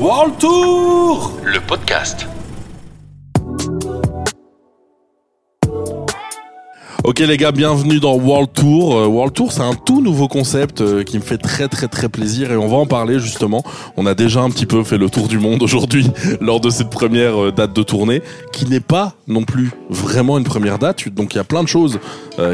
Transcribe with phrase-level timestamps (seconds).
[0.00, 2.28] World Tour le podcast.
[7.02, 8.96] Ok les gars, bienvenue dans World Tour.
[8.96, 12.08] Euh, World Tour, c'est un tout nouveau concept euh, qui me fait très très très
[12.08, 13.64] plaisir et on va en parler justement.
[13.96, 16.06] On a déjà un petit peu fait le tour du monde aujourd'hui
[16.40, 18.22] lors de cette première euh, date de tournée,
[18.52, 21.08] qui n'est pas non plus vraiment une première date.
[21.08, 21.98] Donc il y a plein de choses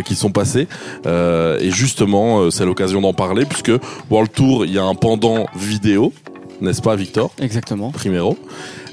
[0.07, 0.67] qui sont passées
[1.05, 3.73] et justement c'est l'occasion d'en parler puisque
[4.11, 6.13] World Tour, il y a un pendant vidéo,
[6.61, 7.91] n'est-ce pas Victor Exactement.
[7.91, 8.37] Primero.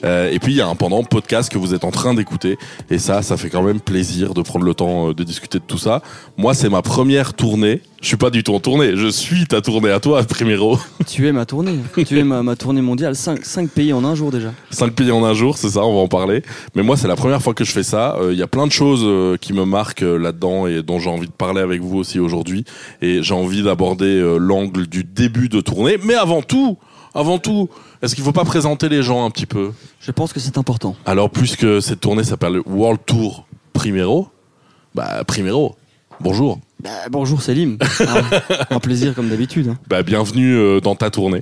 [0.04, 2.58] Euh, et puis il y a un pendant podcast que vous êtes en train d'écouter
[2.90, 5.64] et ça ça fait quand même plaisir de prendre le temps euh, de discuter de
[5.64, 6.02] tout ça.
[6.38, 7.82] Moi c'est ma première tournée.
[8.02, 10.80] Je suis pas du tout en tournée, je suis ta tournée à toi Primero.
[11.08, 11.78] Tu es ma tournée.
[12.08, 13.16] tu es ma, ma tournée mondiale.
[13.16, 14.54] 5, pays en un jour déjà.
[14.72, 16.42] Cinq pays en un jour, c'est ça, on va en parler.
[16.74, 18.16] Mais moi c'est la première fois que je fais ça.
[18.20, 21.12] Euh, Il y a plein de choses euh, qui me marquent là-dedans et dont j'ai
[21.12, 22.64] envie de parler avec vous aussi aujourd'hui.
[23.04, 25.98] Et j'ai envie d'aborder l'angle du début de tournée.
[26.04, 26.78] Mais avant tout,
[27.14, 27.70] avant tout,
[28.02, 29.72] est-ce qu'il faut pas présenter les gens un petit peu?
[30.00, 30.96] Je pense que c'est important.
[31.06, 34.30] Alors, puisque cette tournée s'appelle World Tour Primero,
[34.96, 35.76] bah, Primero,
[36.20, 36.60] bonjour.
[36.82, 37.78] Bah, bonjour Selim.
[38.00, 38.24] un,
[38.76, 39.68] un plaisir comme d'habitude.
[39.70, 39.78] hein.
[39.88, 41.42] Bah, bienvenue euh, dans ta tournée.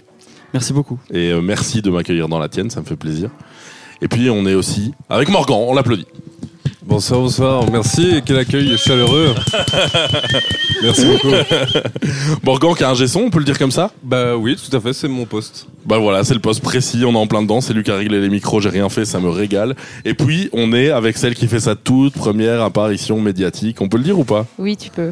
[0.53, 0.99] Merci beaucoup.
[1.11, 3.29] Et euh, merci de m'accueillir dans la tienne, ça me fait plaisir.
[4.01, 6.07] Et puis, on est aussi avec Morgan, on l'applaudit.
[6.89, 9.35] Bonsoir, bonsoir, merci, et quel accueil chaleureux.
[10.81, 11.29] merci beaucoup.
[12.43, 13.91] Morgan qui a un gesson, on peut le dire comme ça?
[14.01, 15.67] Bah oui, tout à fait, c'est mon poste.
[15.85, 17.95] Bah voilà, c'est le poste précis, on est en plein dedans, c'est lui qui a
[17.95, 19.75] réglé les micros, j'ai rien fait, ça me régale.
[20.03, 23.97] Et puis, on est avec celle qui fait sa toute première apparition médiatique, on peut
[23.97, 24.47] le dire ou pas?
[24.57, 25.11] Oui, tu peux.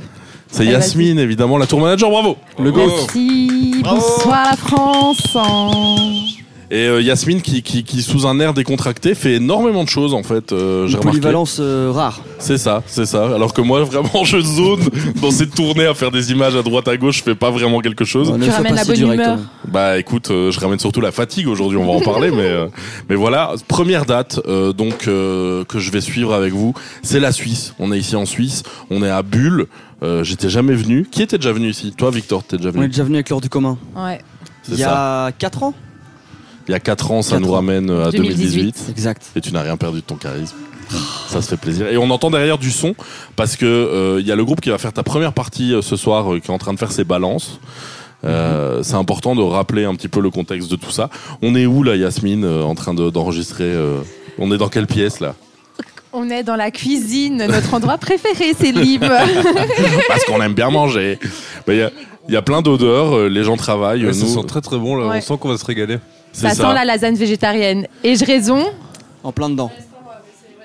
[0.50, 2.88] C'est Allez, Yasmine, évidemment, la tour manager, bravo Le go.
[2.88, 3.84] Merci.
[3.84, 5.38] Bonsoir la France.
[6.70, 10.22] Et euh, Yasmine qui, qui, qui, sous un air décontracté, fait énormément de choses en
[10.24, 10.52] fait.
[10.52, 12.20] euh, Une polyvalence euh, rare.
[12.40, 13.24] C'est ça, c'est ça.
[13.24, 14.82] Alors que moi, vraiment, je zone
[15.22, 17.80] dans cette tournée à faire des images à droite à gauche, je fais pas vraiment
[17.80, 18.34] quelque chose.
[18.42, 19.38] Tu ramènes la si bonne direct, humeur.
[19.38, 19.50] hein.
[19.72, 22.68] Bah écoute, euh, je ramène surtout la fatigue aujourd'hui, on va en parler, mais euh,
[23.10, 27.32] mais voilà, première date euh, donc euh, que je vais suivre avec vous, c'est la
[27.32, 27.76] Suisse.
[27.80, 29.68] On est ici en Suisse, on est à Bulle.
[30.04, 31.08] Euh, J'étais jamais venu.
[31.10, 31.94] Qui était déjà venu ici?
[31.98, 32.88] Toi, Victor, t'es déjà On est venu?
[32.90, 33.78] déjà venu avec l'heure du commun.
[33.96, 34.20] Ouais.
[34.70, 35.74] Il y a 4 ans
[36.68, 37.56] Il y a 4 ans, ça Quatre nous ans.
[37.56, 38.62] ramène euh, à 2018.
[38.62, 38.86] 2018.
[38.92, 39.24] Exact.
[39.36, 40.56] Et tu n'as rien perdu de ton charisme.
[41.28, 41.88] Ça se fait plaisir.
[41.88, 42.96] Et on entend derrière du son
[43.36, 45.82] parce que euh, il y a le groupe qui va faire ta première partie euh,
[45.82, 47.60] ce soir euh, qui est en train de faire ses balances.
[48.26, 51.10] Euh, C'est important de rappeler un petit peu le contexte de tout ça.
[51.42, 53.98] On est où là, Yasmine, euh, en train de- d'enregistrer euh,
[54.40, 55.36] On est dans quelle pièce là?
[56.14, 59.08] On est dans la cuisine, notre endroit préféré, c'est libre.
[60.08, 61.20] Parce qu'on aime bien manger.
[61.68, 61.92] Bah, Il y, a,
[62.28, 64.04] il y a plein d'odeurs, euh, les gens travaillent.
[64.04, 65.18] Ouais, euh, ça nous, sent très très bon, là, Ouais.
[65.18, 65.98] on sent qu'on va se régaler.
[66.34, 67.88] C'est Ça, sent la lasagne végétarienne.
[68.04, 68.66] Et je raison
[69.24, 69.72] En plein dedans.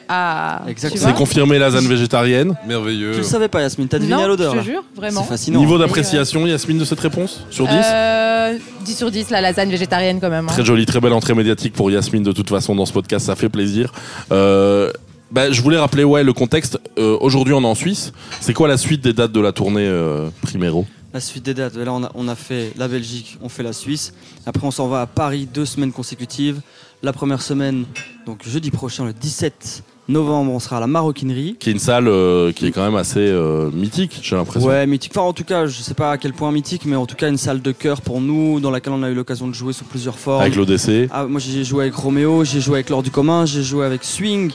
[0.08, 2.54] Ah, C'est confirmé lasagne végétarienne.
[2.66, 3.12] Merveilleux.
[3.12, 5.22] Tu le savais pas, Yasmine T'as deviné Non, à l'odeur je te jure, vraiment.
[5.22, 5.58] C'est fascinant.
[5.58, 10.20] Niveau d'appréciation, Yasmine, de cette réponse Sur 10 Euh, 10 sur 10, la lasagne végétarienne
[10.20, 10.46] quand même.
[10.48, 10.52] hein.
[10.52, 13.36] Très jolie, très belle entrée médiatique pour Yasmine de toute façon dans ce podcast, ça
[13.36, 13.92] fait plaisir.
[14.32, 14.90] Euh,
[15.30, 16.78] bah, je voulais rappeler ouais le contexte.
[16.98, 18.12] Euh, Aujourd'hui on est en Suisse.
[18.40, 20.84] C'est quoi la suite des dates de la tournée euh, Primero?
[21.14, 21.76] La suite des dates.
[21.76, 24.14] Là, on a, on a fait la Belgique, on fait la Suisse.
[24.46, 26.62] Après, on s'en va à Paris deux semaines consécutives.
[27.02, 27.84] La première semaine,
[28.24, 31.56] donc jeudi prochain, le 17 novembre, on sera à la Maroquinerie.
[31.58, 34.68] Qui est une salle euh, qui est quand même assez euh, mythique, j'ai l'impression.
[34.68, 35.12] Ouais, mythique.
[35.14, 37.28] Enfin, en tout cas, je sais pas à quel point mythique, mais en tout cas,
[37.28, 39.84] une salle de cœur pour nous, dans laquelle on a eu l'occasion de jouer sous
[39.84, 40.40] plusieurs formes.
[40.40, 41.08] Avec l'ODC.
[41.10, 44.04] Ah, moi, j'ai joué avec Roméo, j'ai joué avec L'Or du commun, j'ai joué avec
[44.04, 44.52] Swing.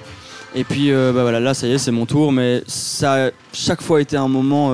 [0.55, 2.31] Et puis, euh, bah voilà, là, ça y est, c'est mon tour.
[2.31, 4.71] Mais ça a chaque fois été un moment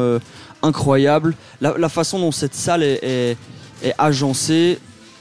[0.64, 1.36] incroyable.
[1.62, 3.38] La, la façon dont cette salle est, est-
[3.84, 4.80] est agencée,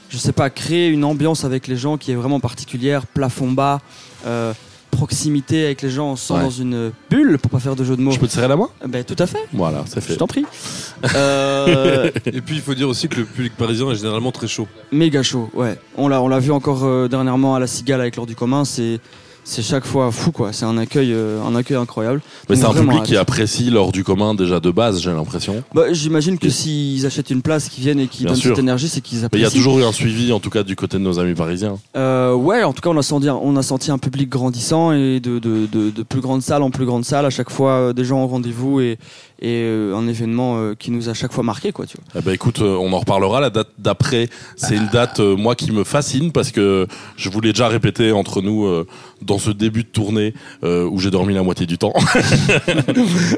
[0.09, 3.81] je sais pas, créer une ambiance avec les gens qui est vraiment particulière, plafond bas,
[4.25, 4.53] euh,
[4.91, 6.41] proximité avec les gens, on se sent Ouais.
[6.43, 8.11] dans une bulle, pour pas faire de jeu de mots.
[8.11, 8.69] Je peux te serrer la main?
[8.87, 10.15] Ben, tout à fait, Voilà, c'est je fait.
[10.17, 10.45] t'en prie.
[11.15, 14.67] Euh, Et puis il faut dire aussi que le public parisien est généralement très chaud.
[14.91, 15.77] Méga chaud, ouais.
[15.97, 18.63] On l'a, on l'a vu encore euh, dernièrement à la Cigale avec l'heure du commun.
[18.63, 19.01] C'est,
[19.45, 20.53] c'est chaque fois fou, quoi.
[20.53, 22.21] C'est un accueil, euh, un accueil incroyable.
[22.49, 25.63] Mais c'est un public qui apprécie l'or du commun déjà de base, j'ai l'impression.
[25.73, 28.51] Bah, j'imagine que s'ils achètent une place, qu'ils viennent et qu'ils donnent sûr.
[28.55, 29.47] cette énergie, c'est qu'ils Mais il apprécient.
[29.49, 31.77] y a toujours eu un suivi, en tout cas du côté de nos amis parisiens.
[31.95, 34.91] Euh, ouais, en tout cas, on a senti, un- on a senti un public grandissant
[34.93, 37.25] et de, de, de, de plus grande salle en plus grande salle.
[37.25, 38.97] À chaque fois, euh, des gens au rendez-vous et,
[39.43, 41.85] et euh, un événement euh, qui nous a chaque fois marqué, quoi.
[41.85, 42.21] Tu vois.
[42.21, 43.41] Eh ben écoute, euh, on en reparlera.
[43.41, 46.87] La date d'après, c'est une date euh, moi qui me fascine parce que
[47.17, 48.87] je vous l'ai déjà répété entre nous euh,
[49.21, 51.93] dans ce début de tournée euh, où j'ai dormi la moitié du temps.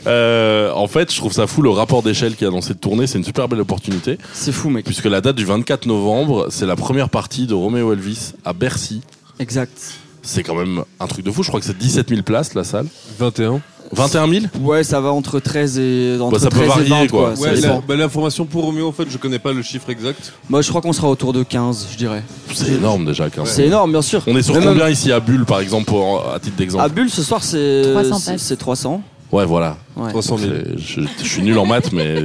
[0.07, 2.79] Euh, en fait, je trouve ça fou le rapport d'échelle qu'il y a dans cette
[2.81, 3.07] tournée.
[3.07, 4.85] C'est une super belle opportunité C'est fou, mec.
[4.85, 9.01] puisque la date du 24 novembre, c'est la première partie de Roméo Elvis à Bercy.
[9.39, 9.93] Exact.
[10.21, 11.43] C'est quand même un truc de fou.
[11.43, 12.87] Je crois que c'est 17 000 places la salle.
[13.19, 13.61] 21.
[13.91, 16.89] 21 000 Ouais, ça va entre 13 et entre Bah, ça peut 13 et varier,
[16.89, 17.35] 20, quoi.
[17.35, 20.33] Ça Ouais, la- bah, l'information pour Roméo, en fait, je connais pas le chiffre exact.
[20.49, 22.23] Moi, je crois qu'on sera autour de 15, je dirais.
[22.53, 23.29] C'est énorme déjà.
[23.29, 24.21] 15 C'est énorme, bien sûr.
[24.27, 26.83] On est sur Mais même combien ici à Bulle, par exemple, pour- à titre d'exemple
[26.83, 29.01] À Bulle, ce soir, c'est 300 c'est- c'est 300.
[29.31, 29.77] Ouais, voilà.
[29.97, 30.09] Ouais.
[30.11, 30.51] 300 000.
[30.53, 32.15] C'est- Je, je suis nul en maths, mais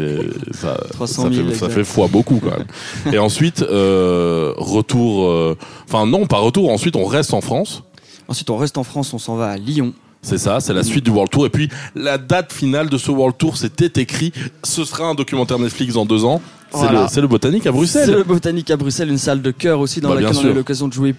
[0.52, 3.14] ça, 300 ça, 000, fait, ça fait fois beaucoup quand même.
[3.14, 5.26] Et ensuite, euh, retour.
[5.28, 5.56] euh,
[5.88, 6.70] Enfin, non, pas retour.
[6.70, 7.82] Ensuite, on reste en France.
[8.28, 9.92] Ensuite, on reste en France, on s'en va à Lyon.
[10.22, 11.46] C'est ça, c'est la suite du World Tour.
[11.46, 14.32] Et puis, la date finale de ce World Tour, c'était écrit.
[14.62, 16.42] Ce sera un documentaire Netflix dans deux ans.
[16.72, 17.02] C'est Voilà.
[17.02, 18.10] le, c'est le Botanique à C'est Bruxelles.
[18.10, 20.54] le Botanique à Bruxelles, une salle de cœur aussi dans Bah, laquelle on a eu
[20.54, 21.14] l'occasion de jouer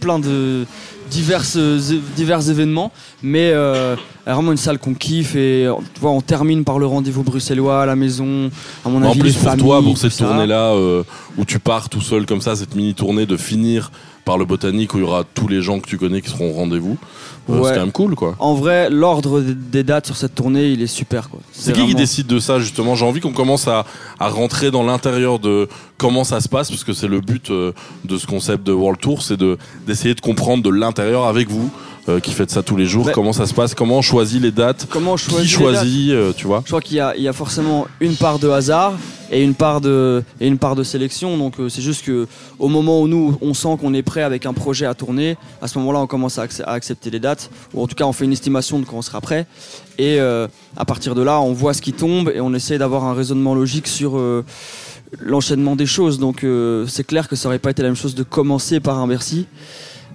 [0.00, 0.64] plein de
[1.10, 1.58] diverses,
[2.16, 2.92] divers événements.
[3.22, 7.22] Mais euh, vraiment une salle qu'on kiffe et tu vois, on termine par le rendez-vous
[7.24, 8.50] bruxellois à la maison.
[8.84, 11.02] À mon En plus, les pour familles, toi, pour cette tournée-là, euh,
[11.36, 13.90] où tu pars tout seul comme ça, cette mini-tournée, de finir
[14.24, 16.50] par le Botanique, où il y aura tous les gens que tu connais qui seront
[16.50, 16.96] au rendez-vous,
[17.50, 17.68] euh, Ouais.
[17.68, 18.34] c'est quand même cool, quoi.
[18.38, 21.28] En vrai, l'ordre des- dates sur cette tournée, il est super.
[21.28, 21.40] quoi.
[21.52, 22.94] C'est qui qui décide de ça justement?
[22.94, 23.84] J'ai envie qu'on commence à,
[24.18, 25.68] à rentrer dans l'intérieur de
[25.98, 27.72] comment ça se passe, parce que c'est le but euh,
[28.04, 31.70] de ce concept de World Tour, c'est de d'essayer de comprendre de l'intérieur avec vous,
[32.08, 34.50] euh, qui faites ça tous les jours, comment ça se passe, comment on choisit les
[34.52, 35.74] dates, Comment on qui choisit dates?
[35.74, 36.62] choisit, tu vois?
[36.64, 38.94] Je crois qu'il y a, il y a forcément une part de hasard
[39.34, 41.36] et une part de, et une part de sélection.
[41.36, 42.26] Donc euh, c'est juste que
[42.58, 45.66] au moment où nous on sent qu'on est prêt avec un projet à tourner, à
[45.68, 48.12] ce moment-là on commence à, accep- à accepter les dates, ou en tout cas on
[48.12, 49.46] fait une estimation de quand on sera prêt.
[49.98, 50.46] Et euh,
[50.76, 53.54] à partir de là on voit ce qui tombe et on essaie d'avoir un raisonnement
[53.54, 54.44] logique sur euh,
[55.20, 56.18] l'enchaînement des choses.
[56.18, 58.98] Donc euh, c'est clair que ça aurait pas été la même chose de commencer par
[58.98, 59.46] un Bercy.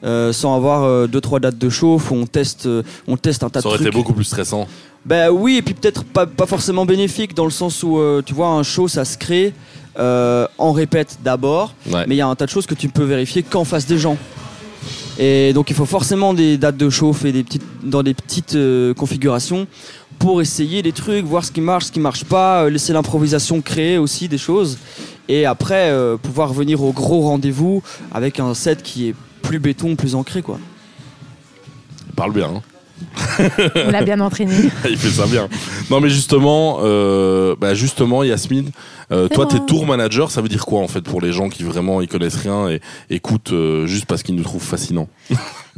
[0.04, 3.44] euh, sans avoir euh, deux trois dates de chauffe où on teste euh, on teste
[3.44, 4.68] un tas Ça de aurait trucs été beaucoup plus stressant.
[5.06, 8.34] Ben oui, et puis peut-être pas, pas forcément bénéfique dans le sens où euh, tu
[8.34, 9.54] vois un show ça se crée,
[9.98, 12.06] euh, on répète d'abord, Ouais.
[12.08, 13.98] mais il y a un tas de choses que tu peux vérifier qu'en face des
[13.98, 14.18] gens.
[15.18, 18.56] Et donc il faut forcément des dates de chauffe et des petites, dans des petites
[18.56, 19.68] euh, configurations
[20.18, 23.62] pour essayer des trucs, voir ce qui marche, ce qui marche pas, euh, laisser l'improvisation
[23.62, 24.78] créer aussi des choses.
[25.28, 27.82] Et après euh, pouvoir venir au gros rendez-vous
[28.14, 30.60] avec un set qui est plus béton, plus ancré quoi.
[32.16, 32.48] Parle bien.
[32.56, 32.62] hein.
[33.88, 34.54] On l'a bien entraîné.
[34.90, 35.48] Il fait ça bien.
[35.90, 38.72] Non, mais justement, euh, bah justement, Yasmine,
[39.12, 40.32] euh, toi, t'es tour manager.
[40.32, 42.82] Ça veut dire quoi en fait pour les gens qui vraiment y connaissent rien et
[43.10, 45.08] écoutent euh, juste parce qu'ils nous trouvent fascinants?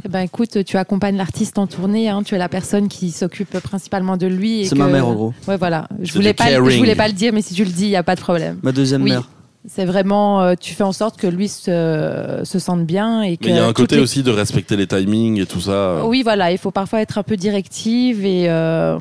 [0.04, 3.56] Eh ben, écoute, tu accompagnes l'artiste en tournée, hein, tu es la personne qui s'occupe
[3.60, 4.62] principalement de lui.
[4.62, 5.86] et C'est que- ma mère en gros, Ouais, voilà.
[6.02, 7.90] Je voulais, pas, le- je voulais pas le dire, mais si tu le dis, il
[7.90, 8.58] n'y a pas de problème.
[8.62, 9.10] ma deuxième Oui.
[9.10, 9.28] mère.
[9.68, 13.44] C'est vraiment, euh, tu fais en sorte que lui se, se sente bien et que.
[13.44, 16.04] Mais il y a un côté les- aussi de respecter les timings et tout ça.
[16.04, 18.46] Oui, voilà, il faut parfois être un peu directive et.
[18.48, 18.98] euh,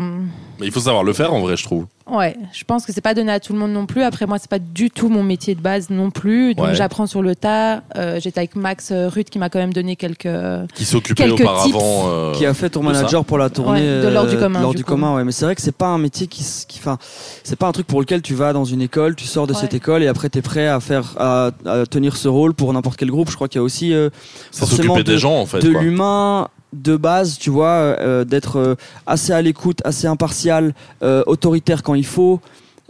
[0.62, 1.86] Mais il faut savoir le faire en vrai, je trouve.
[2.10, 4.04] Ouais, je pense que c'est pas donné à tout le monde non plus.
[4.04, 6.54] Après, moi, c'est pas du tout mon métier de base non plus.
[6.56, 6.76] Donc, Ouais.
[6.76, 7.84] j'apprends sur le tas.
[7.96, 10.28] Euh, J'étais avec Max euh, Ruth qui m'a quand même donné quelques.
[10.76, 12.04] Qui s'occupait Quelques auparavant.
[12.10, 12.94] euh, qui a fait tour de ça.
[12.94, 14.92] manager pour la tournée Ouais, de l'ordre du euh, commun, l'ordre du coup.
[14.92, 15.24] commun, ouais.
[15.24, 16.98] Mais c'est vrai que c'est pas un métier qui, qui, enfin,
[17.44, 19.60] c'est pas un truc pour lequel tu vas dans une école, tu sors de Ouais.
[19.60, 22.98] cette école et après t'es prêt à faire, à, à tenir ce rôle pour n'importe
[22.98, 23.30] quel groupe.
[23.32, 24.10] Je crois qu'il y a aussi euh,
[24.52, 25.60] C'est forcément s'occuper de- des gens en fait.
[25.60, 28.76] de l'humain de base, tu vois, euh, d'être euh,
[29.06, 30.74] assez à l'écoute, assez impartial,
[31.04, 32.40] euh, autoritaire quand il faut.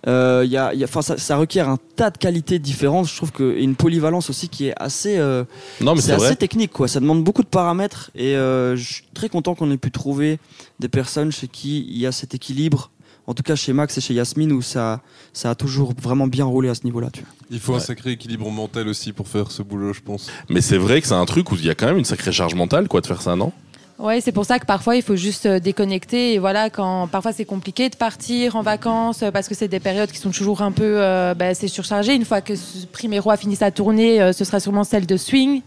[0.07, 3.07] Euh, il y a, y ça, ça requiert un tas de qualités différentes.
[3.07, 5.17] Je trouve que et une polyvalence aussi qui est assez.
[5.19, 5.43] euh,
[5.79, 6.87] Non, mais c'est c'est assez technique, quoi.
[6.87, 10.39] Ça demande beaucoup de paramètres et euh, je suis très content qu'on ait pu trouver
[10.79, 12.89] des personnes chez qui il y a cet équilibre.
[13.27, 15.01] En tout cas, chez Max et chez Yasmine, où ça,
[15.31, 17.09] ça a toujours vraiment bien roulé à ce niveau-là.
[17.13, 17.29] Tu vois.
[17.51, 17.77] Il faut Ouais.
[17.77, 20.31] un sacré équilibre mental aussi pour faire ce boulot, je pense.
[20.49, 22.31] Mais c'est vrai que c'est un truc où il y a quand même une sacrée
[22.31, 23.51] charge mentale, quoi, de faire ça, non?
[24.01, 26.33] Ouais, c'est pour ça que parfois il faut juste euh, déconnecter.
[26.33, 29.79] Et voilà, quand parfois c'est compliqué de partir en vacances euh, parce que c'est des
[29.79, 32.15] périodes qui sont toujours un peu, euh, bah, c'est surchargé.
[32.15, 32.53] Une fois que
[32.91, 35.61] Primero a fini sa tournée, euh, ce sera sûrement celle de Swing.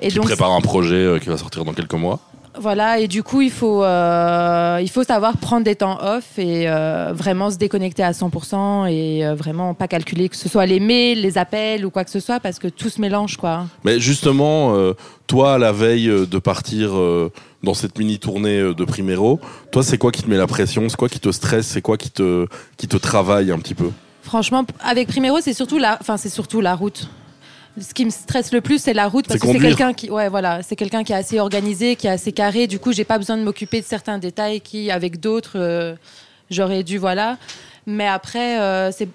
[0.00, 2.20] Et Tu prépares un projet euh, qui va sortir dans quelques mois.
[2.60, 6.66] Voilà, et du coup, il faut, il faut savoir prendre des temps off et
[7.12, 11.38] vraiment se déconnecter à 100% et vraiment pas calculer que ce soit les mails, les
[11.38, 13.66] appels ou quoi que ce soit parce que tout se mélange, quoi.
[13.84, 14.74] Mais justement,
[15.28, 16.98] toi, à la veille de partir
[17.62, 19.40] dans cette mini tournée euh, de Primero,
[19.72, 20.88] toi, c'est quoi qui te met la pression?
[20.88, 21.66] C'est quoi qui te stresse?
[21.66, 22.46] C'est quoi qui te,
[22.76, 23.90] qui te travaille un petit peu?
[24.22, 27.08] Franchement, avec Primero, c'est surtout la, enfin, c'est surtout la route.
[27.80, 30.28] Ce qui me stresse le plus, c'est la route parce que c'est quelqu'un qui, ouais,
[30.28, 32.66] voilà, c'est quelqu'un qui est assez organisé, qui est assez carré.
[32.66, 35.94] Du coup, j'ai pas besoin de m'occuper de certains détails qui, avec d'autres, euh,
[36.50, 37.38] j'aurais dû, voilà.
[37.90, 39.08] Mais après, euh, c'est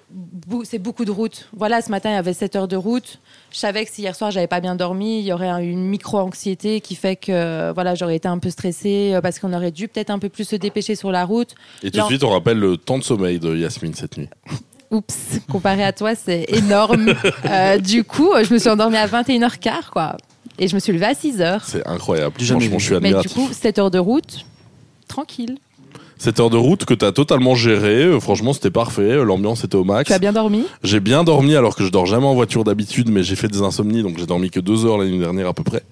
[0.80, 1.48] beaucoup de route.
[1.56, 3.20] Voilà, ce matin, il y avait 7 heures de route.
[3.52, 5.86] Je savais que si hier soir, j'avais pas bien dormi, il y aurait un- une
[5.86, 9.86] micro-anxiété qui fait que voilà, j'aurais été un peu stressée euh, parce qu'on aurait dû
[9.86, 11.54] peut-être un peu plus se dépêcher sur la route.
[11.84, 14.28] Et tout de suite, on rappelle le temps de sommeil de Yasmine cette nuit.
[14.90, 17.14] Oups, comparé à toi, c'est énorme.
[17.48, 20.16] Euh, du coup, je me suis endormie à 21h15, quoi.
[20.58, 21.60] Et je me suis levée à 6h.
[21.64, 22.34] C'est incroyable.
[22.40, 23.34] Franchement, je suis Mais du admiratif.
[23.34, 24.44] coup, 7 heures de route,
[25.06, 25.58] tranquille.
[26.18, 28.04] Cette heure de route que t'as totalement gérée.
[28.04, 29.22] Euh, Franchement, c'était parfait.
[29.24, 30.06] L'ambiance était au max.
[30.08, 30.64] Tu as bien dormi?
[30.82, 33.62] J'ai bien dormi alors que je dors jamais en voiture d'habitude, mais j'ai fait des
[33.62, 35.82] insomnies, donc j'ai dormi que deux heures l'année dernière à peu près.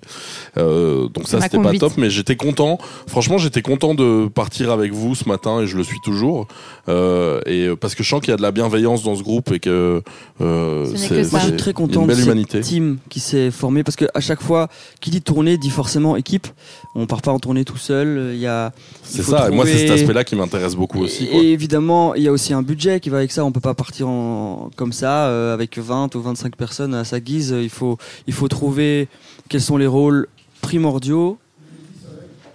[0.56, 2.78] Euh, donc ça c'était pas top, mais j'étais content.
[3.06, 6.46] Franchement, j'étais content de partir avec vous ce matin et je le suis toujours.
[6.88, 9.22] Euh, et euh, parce que je sens qu'il y a de la bienveillance dans ce
[9.22, 10.02] groupe et que
[10.40, 12.60] euh, Ce c'est que c'est suis très une content de belle cette humanité.
[12.60, 14.68] team qui s'est formée parce que à chaque fois,
[15.00, 16.46] qui dit tournée dit forcément équipe.
[16.94, 18.32] On part pas en tournée tout seul.
[18.34, 18.72] Il y a.
[19.02, 19.48] C'est ça.
[19.48, 21.26] Et moi, c'est cet trouver- aspect-là qui m'intéresse beaucoup aussi.
[21.28, 21.42] Quoi.
[21.42, 23.45] Et évidemment, il y a aussi un budget qui va avec ça.
[23.45, 27.21] On peut pas partir en, comme ça euh, avec 20 ou 25 personnes à sa
[27.21, 27.54] guise.
[27.59, 29.09] Il faut, il faut trouver
[29.49, 30.28] quels sont les rôles
[30.61, 31.38] primordiaux,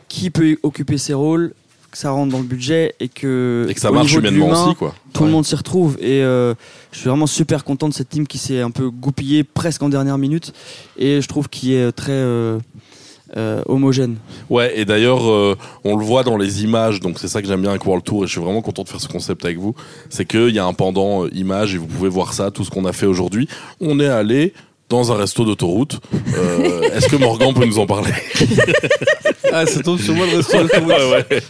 [0.08, 1.54] qui peut occuper ces rôles,
[1.92, 4.94] que ça rentre dans le budget et que, Et que ça marche humainement aussi, quoi.
[5.14, 5.28] tout Ouais.
[5.28, 6.54] le monde s'y retrouve et euh,
[6.92, 9.90] je suis vraiment super content de cette team qui s'est un peu goupillée presque en
[9.90, 10.54] dernière minute
[10.98, 12.60] et je trouve qu'il est très euh,
[13.36, 14.18] euh, homogène.
[14.50, 17.62] Ouais, et d'ailleurs, euh, on le voit dans les images, donc c'est ça que j'aime
[17.62, 19.76] bien avec World Tour, et je suis vraiment content de faire ce concept avec vous.
[20.10, 22.70] C'est qu'il y a un pendant euh, image, et vous pouvez voir ça, tout ce
[22.70, 23.48] qu'on a fait aujourd'hui.
[23.82, 24.54] On est allé
[24.90, 26.00] dans un resto d'autoroute.
[26.38, 28.12] Euh, Est-ce que Morgan peut nous en parler?
[29.54, 30.90] Ah, ça tombe sur moi le resto d'autoroute.
[30.90, 31.42] Ouais, ouais.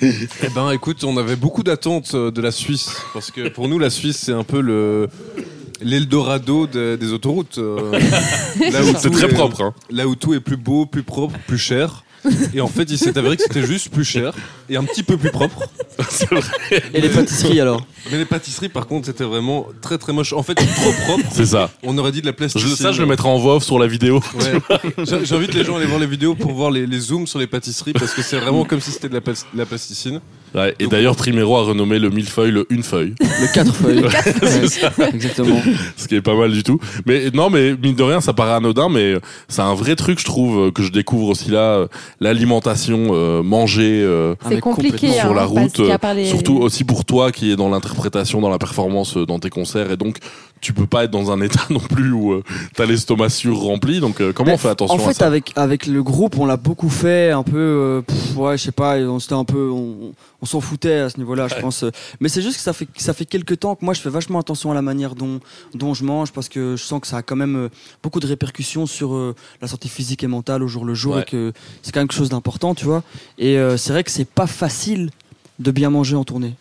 [0.00, 2.90] Eh ben, écoute, on avait beaucoup d'attentes de la Suisse.
[3.12, 5.10] Parce que pour nous, la Suisse, c'est un peu le.
[5.80, 7.58] L'Eldorado de- des autoroutes.
[7.58, 7.92] euh,
[8.72, 9.60] là où C'est très est- propre.
[9.62, 9.74] Hein.
[9.90, 12.04] Là où tout est plus beau, plus propre, plus cher.
[12.54, 14.32] Et en fait, il s'est avéré que c'était juste plus cher
[14.70, 15.60] et un petit peu plus propre.
[16.08, 16.40] C'est vrai.
[16.94, 20.32] Et les pâtisseries alors Mais les pâtisseries, par contre, c'était vraiment très très moche.
[20.32, 21.24] En fait, trop propre.
[21.30, 21.70] C'est ça.
[21.82, 22.76] On aurait dit de la Je, plasticine.
[22.76, 24.22] ça, je le mettrai en voix off sur la vidéo.
[24.40, 25.04] Ouais.
[25.24, 27.46] J'invite les gens à aller voir les vidéos pour voir les, les zooms sur les
[27.46, 29.20] pâtisseries parce que c'est vraiment comme si c'était de la,
[29.54, 30.20] la plasticine.
[30.54, 34.04] Ouais, et d'ailleurs, Primero a renommé le millefeuille le une feuille, Le 4 feuilles.
[34.98, 35.60] Ouais, Exactement.
[35.96, 36.78] ce qui est pas mal du tout.
[37.06, 39.14] Mais non, mais mine de rien, ça paraît anodin, mais
[39.48, 41.58] c'est un vrai truc, je trouve, euh, que je découvre aussi là.
[41.58, 41.86] euh,
[42.20, 44.02] L'alimentation, euh, manger.
[44.04, 47.50] euh, C'est compliqué hein, sur la parce route, euh, les- Surtout aussi pour toi qui
[47.52, 50.18] est dans l'interprétation, dans la performance, euh, dans tes concerts, et donc
[50.64, 52.42] tu peux pas être dans un état non plus où euh,
[52.74, 54.00] t'as l'estomac surrempli.
[54.00, 56.38] Donc euh, comment Mais on fait attention En à fait, ça avec, avec le groupe,
[56.38, 59.44] on l'a beaucoup fait, un peu, euh, pff, ouais, je sais pas, on s'était un
[59.44, 61.84] peu, on, on s'en foutait à ce niveau-là, je pense.
[62.20, 64.38] Mais c'est juste que ça fait, ça fait quelques temps que moi, je fais vachement
[64.40, 65.40] attention à la manière dont,
[65.74, 67.68] dont je mange, parce que je sens que ça a quand même
[68.02, 71.22] beaucoup de répercussions sur la santé physique et mentale au jour le jour, Ouais.
[71.22, 71.52] et que
[71.82, 73.02] c'est quand même quelque chose d'important, tu vois.
[73.38, 75.10] Et euh, c'est vrai que c'est pas facile
[75.58, 76.54] de bien manger en tournée.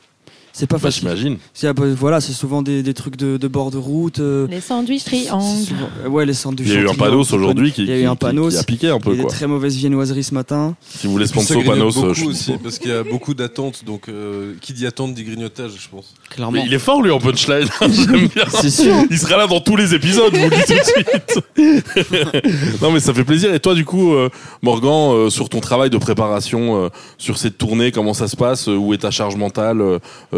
[0.55, 1.01] C'est pas Bah, facile.
[1.01, 1.37] J'imagine.
[1.63, 4.19] Euh, voilà, c'est souvent des, des trucs de, de bord de route.
[4.19, 5.65] euh, Les sandwichs triangles.
[5.65, 6.67] souvent- euh, ouais, les sandwichs.
[6.69, 8.17] Il y a eu un panos aujourd'hui qui, Il y a eu qui- un qui-
[8.19, 8.53] panos.
[8.53, 9.31] qui a piqué un Il y peu a des quoi.
[9.31, 10.75] très mauvaises viennoiseries ce matin.
[10.87, 13.83] Si vous voulez sponsor panos, euh, beaucoup je aussi parce qu'il y a beaucoup d'attentes.
[13.83, 16.13] Donc, euh, qui dit attente dit grignotage, je pense.
[16.29, 16.51] Clairement.
[16.59, 18.43] Mais il est fort lui en punchline, j'aime bien.
[18.61, 18.93] C'est sûr.
[19.09, 22.53] Il sera là dans tous les épisodes, je vous le dis tout de suite.
[22.81, 23.53] non mais ça fait plaisir.
[23.53, 24.29] Et toi du coup, euh,
[24.61, 28.67] Morgan, euh, sur ton travail de préparation, euh, sur cette tournée, comment ça se passe
[28.67, 29.81] Où est ta charge mentale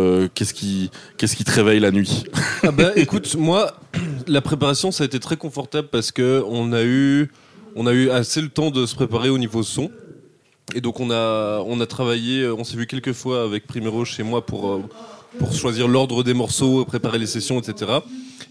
[0.06, 2.24] euh, Qu'est-ce qui, qu'est-ce qui te réveille la nuit
[2.64, 3.74] Ah bah écoute, moi,
[4.28, 7.32] la préparation, ça a été très confortable parce que on a eu,
[7.76, 9.92] on a eu assez le temps de se préparer au niveau son.
[10.74, 14.04] Et donc on a, on a travaillé, euh, on s'est vu quelques fois avec Primero
[14.04, 14.84] chez moi pour, euh,
[15.38, 18.00] pour choisir l'ordre des morceaux, préparer les sessions, etc.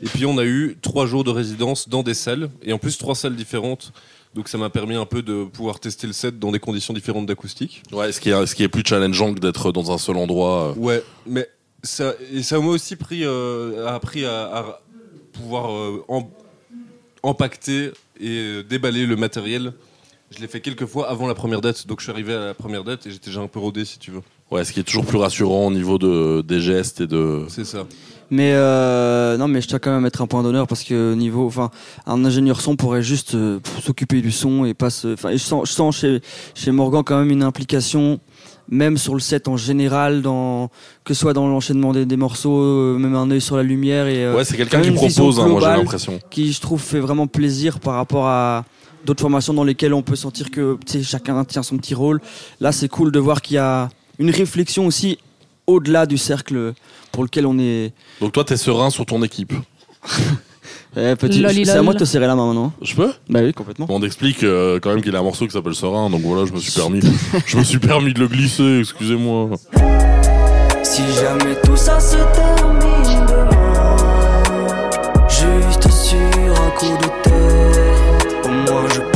[0.02, 2.98] Et puis on a eu trois jours de résidence dans des salles, et en plus
[2.98, 3.92] trois salles différentes.
[4.34, 7.26] Donc ça m'a permis un peu de pouvoir tester le set dans des conditions différentes
[7.26, 7.82] d'acoustique.
[7.92, 10.70] Ouais, ce qui est, ce qui est plus challengeant que d'être dans un seul endroit.
[10.76, 10.80] euh.
[10.80, 11.48] Ouais, mais
[11.84, 14.80] ça, et ça m'a aussi pris, euh, a appris à, à
[15.32, 16.26] pouvoir euh, em-
[17.22, 19.72] empacter et euh, déballer le matériel.
[20.30, 22.54] Je l'ai fait quelques fois avant la première date, donc je suis arrivé à la
[22.54, 24.22] première date et j'étais déjà un peu rodé si tu veux.
[24.54, 27.42] Ouais, ce qui est toujours plus rassurant au niveau de, des gestes et de.
[27.48, 27.86] C'est ça.
[28.30, 31.14] Mais euh, non, mais je tiens quand même à mettre un point d'honneur parce que
[31.14, 31.70] niveau, enfin,
[32.06, 35.14] un ingénieur son pourrait juste euh, s'occuper du son et pas se.
[35.14, 36.20] Enfin, je sens, je sens chez
[36.54, 38.20] chez Morgan quand même une implication,
[38.68, 40.70] même sur le set en général, dans
[41.02, 44.06] que ce soit dans l'enchaînement des, des morceaux, euh, même un œil sur la lumière
[44.06, 46.20] et euh, Ouais, c'est quelqu'un qui propose, hein, moi j'ai l'impression.
[46.30, 48.64] qui je trouve fait vraiment plaisir par rapport à
[49.04, 52.20] d'autres formations dans lesquelles on peut sentir que chacun tient son petit rôle.
[52.60, 55.18] Là, c'est cool de voir qu'il y a une réflexion aussi
[55.66, 56.74] au-delà du cercle
[57.12, 57.92] pour lequel on est.
[58.20, 59.52] Donc toi, t'es serein sur ton équipe.
[60.96, 62.72] Eh, petit, c'est à moi de te serrer la main maintenant.
[62.80, 63.12] Je peux?
[63.28, 63.86] Bah oui, complètement.
[63.88, 66.52] On explique euh, quand même qu'il a un morceau qui s'appelle Serein, donc voilà, je
[66.52, 67.00] me suis permis,
[67.46, 69.50] je me suis permis de le glisser, excusez-moi.
[70.84, 73.96] Si jamais tout ça se termine demain,
[75.28, 79.13] juste sur un coup de tête, au moins je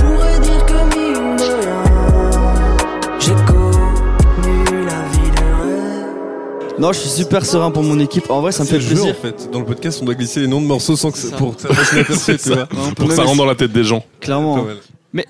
[6.78, 8.30] Non, je suis super serein pour mon équipe.
[8.30, 9.14] En vrai, ça me C'est fait le jeu, plaisir.
[9.18, 9.50] en fait.
[9.50, 11.56] Dans le podcast, on doit glisser les noms de morceaux sans que C'est ça- pour
[11.56, 12.66] que ça tu vois.
[12.94, 14.04] Pour que ça rentre dans la tête des gens.
[14.20, 14.64] Clairement.
[15.12, 15.24] Mal.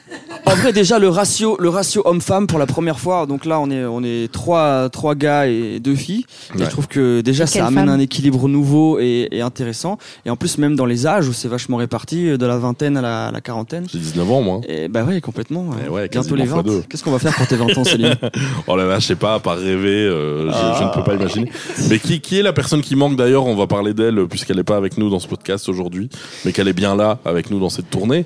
[0.45, 3.71] En vrai, déjà, le ratio, le ratio homme-femme pour la première fois, donc là, on
[3.71, 6.25] est, on est trois, trois gars et deux filles.
[6.55, 6.65] Et Ouais.
[6.65, 9.99] je trouve que déjà, Et ça amène un équilibre nouveau et, et intéressant.
[10.27, 12.97] Et en plus, même dans les âges où c'est vachement réparti, euh, de la vingtaine
[12.97, 13.87] à la, à la quarantaine.
[13.93, 14.61] J'ai 19 ans, moi.
[14.69, 15.69] Et bah ouais, complètement.
[15.69, 15.77] ouais.
[15.87, 16.71] Eh ouais, Bientôt les fois 20.
[16.71, 16.83] deux.
[16.89, 18.17] Qu'est-ce qu'on va faire pour tes 20 ans, Céline
[18.67, 21.15] Oh là là, je sais pas, à part rêver, euh, je, je ne peux pas
[21.15, 21.53] imaginer.
[21.89, 23.47] Mais qui, qui est la personne qui manque d'ailleurs?
[23.47, 26.09] On va parler d'elle puisqu'elle n'est pas avec nous dans ce podcast aujourd'hui,
[26.45, 28.25] mais qu'elle est bien là avec nous dans cette tournée.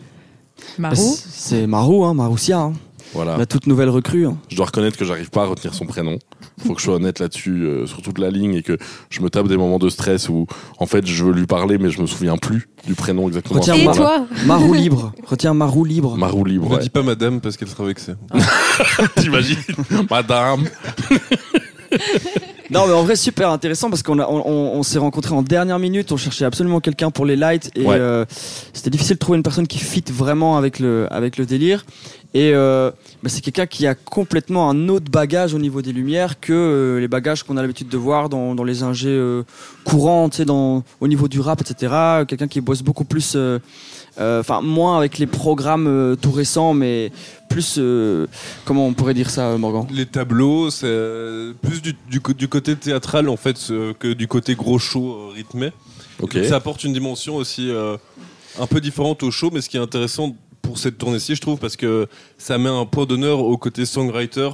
[0.78, 0.96] Marou.
[0.96, 2.72] c'est- C'est Marou, hein, Maroussia, hein.
[3.14, 3.36] Voilà.
[3.36, 4.26] la toute nouvelle recrue.
[4.26, 4.38] hein.
[4.48, 6.18] Je dois reconnaître que j'arrive pas à retenir son prénom.
[6.66, 8.78] Faut que je sois honnête là-dessus euh, sur toute la ligne et que
[9.10, 10.46] je me tape des moments de stress où
[10.78, 13.60] en fait je veux lui parler mais je me souviens plus du prénom exactement.
[13.60, 15.12] Retiens Et toi Marou libre.
[15.26, 16.16] Retiens Marou libre.
[16.16, 16.70] Marou libre.
[16.70, 16.82] Ne ouais.
[16.82, 18.14] dis pas madame parce qu'elle sera vexée.
[19.16, 19.56] T'imagines
[20.10, 20.64] Madame.
[22.72, 25.42] Non, mais en vrai, super intéressant parce qu'on a- on, on- on s'est rencontrés en
[25.42, 26.10] dernière minute.
[26.10, 27.96] On cherchait absolument quelqu'un pour les lights et Ouais.
[27.98, 28.24] euh,
[28.72, 31.84] c'était difficile de trouver une personne qui fit vraiment avec le, avec le délire.
[32.34, 32.90] Et euh,
[33.22, 36.98] bah, c'est quelqu'un qui a complètement un autre bagage au niveau des lumières que euh,
[36.98, 39.42] les bagages qu'on a l'habitude de voir dans, dans les ingés euh,
[39.84, 41.92] courants, tu sais, dans, au niveau du rap, etc.
[42.26, 43.58] Quelqu'un qui bosse beaucoup plus, euh,
[44.18, 47.10] enfin moins avec les programmes euh, tout récents, mais
[47.48, 48.26] plus, euh,
[48.64, 49.86] comment on pourrait dire ça, Morgan?
[49.90, 54.12] Les tableaux, c'est euh, plus du, du, co- du côté théâtral en fait euh, que
[54.12, 55.70] du côté gros show euh, rythmé.
[56.20, 56.34] Ok.
[56.34, 57.96] Donc, ça apporte une dimension aussi euh,
[58.58, 61.58] un peu différente au show, mais ce qui est intéressant pour cette tournée-ci, je trouve,
[61.58, 62.06] parce que
[62.38, 64.50] ça met un point d'honneur au côté songwriter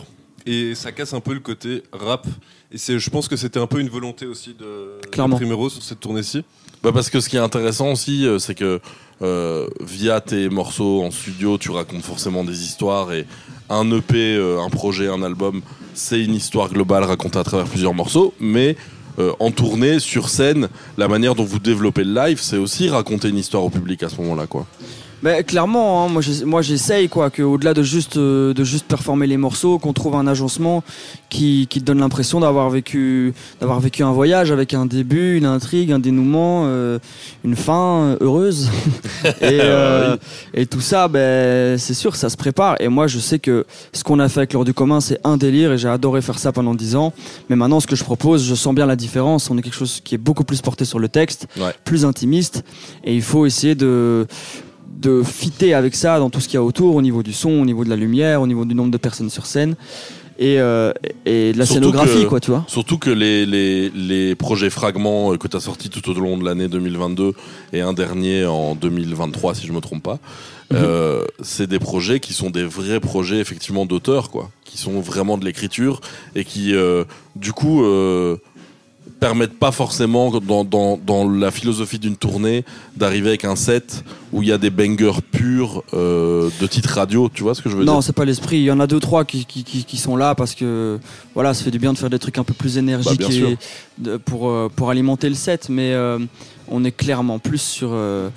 [0.46, 2.26] et ça casse un peu le côté rap.
[2.72, 5.36] Et c'est, je pense que c'était un peu une volonté aussi de, Clairement.
[5.36, 6.44] de Primero sur cette tournée-ci.
[6.82, 8.80] Bah parce que ce qui est intéressant aussi, euh, c'est que
[9.20, 13.26] euh, via tes morceaux en studio, tu racontes forcément des histoires et
[13.68, 15.60] un EP, euh, un projet, un album,
[15.94, 18.76] c'est une histoire globale racontée à travers plusieurs morceaux, mais
[19.18, 23.28] euh, en tournée, sur scène, la manière dont vous développez le live, c'est aussi raconter
[23.28, 24.66] une histoire au public à ce moment-là, quoi.
[25.20, 28.84] Bah, clairement, hein, moi, j'essa- moi j'essaye quoi, que au-delà de juste euh, de juste
[28.86, 30.84] performer les morceaux, qu'on trouve un agencement
[31.28, 35.44] qui, qui te donne l'impression d'avoir vécu d'avoir vécu un voyage avec un début, une
[35.44, 37.00] intrigue, un dénouement, euh,
[37.44, 38.70] une fin euh, heureuse.
[39.24, 40.16] et, euh,
[40.54, 42.76] et tout ça, ben c'est sûr, ça se prépare.
[42.78, 45.36] Et moi, je sais que ce qu'on a fait avec l'heure du commun, c'est un
[45.36, 47.12] délire, et j'ai adoré faire ça pendant dix ans.
[47.48, 49.50] Mais maintenant, ce que je propose, je sens bien la différence.
[49.50, 51.72] On est quelque chose qui est beaucoup plus porté sur le texte, Ouais.
[51.84, 52.62] plus intimiste,
[53.02, 54.28] et il faut essayer de
[55.00, 57.50] de fitter avec ça dans tout ce qu'il y a autour, au niveau du son,
[57.50, 59.76] au niveau de la lumière, au niveau du nombre de personnes sur scène
[60.40, 60.92] et, euh,
[61.26, 62.64] et de la Surtout scénographie, que- quoi, tu vois.
[62.68, 66.36] Surtout que les, les, les projets fragments euh, que tu as sortis tout au long
[66.36, 67.32] de l'année 2022
[67.72, 70.18] et un dernier en 2023, si je me trompe pas,
[70.74, 75.38] euh, c'est des projets qui sont des vrais projets effectivement d'auteurs, quoi, qui sont vraiment
[75.38, 76.00] de l'écriture
[76.36, 77.04] et qui, euh,
[77.36, 77.82] du coup,
[79.20, 82.64] permettent pas forcément dans, dans, dans la philosophie d'une tournée
[82.96, 87.28] d'arriver avec un set où il y a des bangers purs euh, de titres radio,
[87.32, 88.02] tu vois ce que je veux Non, dire?
[88.02, 88.58] c'est pas l'esprit.
[88.58, 90.98] Il y en a deux, trois qui, qui, qui, qui sont là parce que
[91.34, 93.56] voilà, ça fait du bien de faire des trucs un peu plus énergiques Bah, et
[93.98, 95.68] de- pour, euh, pour alimenter le set.
[95.68, 96.18] Mais euh,
[96.68, 97.90] on est clairement plus sur.
[97.92, 98.28] euh,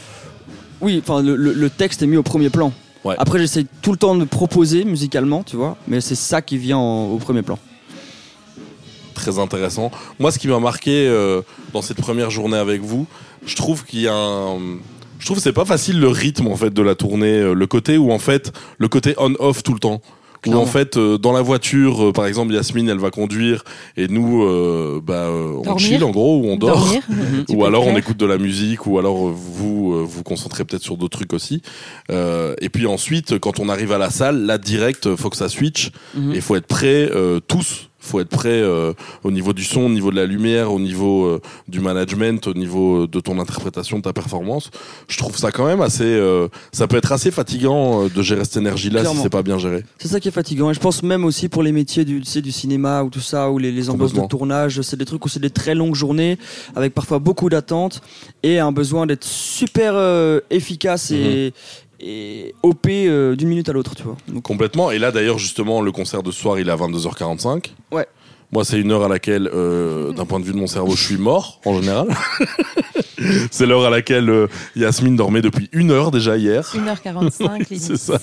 [0.81, 2.73] Oui, enfin, le, le- le texte est mis au premier plan.
[3.03, 3.15] Ouais.
[3.17, 6.77] Après, j'essaie tout le temps de proposer musicalement, tu vois, mais c'est ça qui vient
[6.77, 7.57] en- au premier plan.
[9.21, 9.91] Très intéressant.
[10.19, 11.41] Moi, ce qui m'a marqué euh,
[11.73, 13.05] dans cette première journée avec vous,
[13.45, 14.57] je trouve qu'il y a un...
[15.19, 17.67] Je trouve que c'est pas facile le rythme en fait de la tournée, euh, le
[17.67, 20.01] côté où en fait le côté on-off tout le temps.
[20.47, 23.63] Où en fait euh, dans la voiture, euh, par exemple Yasmine elle va conduire
[23.95, 26.79] et nous euh, bah, euh, on chill en gros ou on dort.
[26.79, 27.03] Dormir.
[27.49, 30.97] Ou alors on écoute de la musique, ou alors vous euh, vous concentrez peut-être sur
[30.97, 31.62] d'autres trucs aussi.
[32.10, 35.47] Euh, et puis ensuite, quand on arrive à la salle, là direct, faut que ça
[35.49, 35.91] switch.
[36.15, 36.31] Mhm.
[36.31, 37.90] Et il faut être prêt euh, tous.
[38.01, 41.25] Faut être prêt euh, au niveau du son, au niveau de la lumière, au niveau
[41.25, 44.71] euh, du management, au niveau euh, de ton interprétation, de ta performance.
[45.07, 46.03] Je trouve ça quand même assez.
[46.03, 49.83] euh, ça peut être assez fatigant de gérer cette énergie-là si c'est pas bien géré.
[49.99, 50.71] C'est ça qui est fatigant.
[50.71, 53.19] Et je pense même aussi pour les métiers du, tu sais, du cinéma ou tout
[53.19, 55.95] ça, ou les, les ambiances de tournage, c'est des trucs où c'est des très longues
[55.95, 56.37] journées,
[56.75, 58.01] avec parfois beaucoup d'attentes
[58.41, 59.93] et un besoin d'être super
[60.49, 61.53] efficace et,
[62.01, 64.17] et OP euh, d'une minute à l'autre, tu vois.
[64.27, 64.91] Donc, Complètement.
[64.91, 67.71] Et là, d'ailleurs, justement, le concert de ce soir, il est à 22h45.
[67.91, 68.07] Ouais.
[68.51, 71.01] Moi, c'est une heure à laquelle, euh, d'un point de vue de mon cerveau, je
[71.03, 72.07] suis mort, en général.
[73.51, 76.73] c'est l'heure à laquelle euh, Yasmine dormait depuis une heure déjà hier.
[76.75, 77.81] 1h45, limite.
[77.81, 78.17] C'est ça.